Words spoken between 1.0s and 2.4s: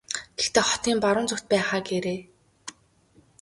баруун зүгт байх аа гээрэй.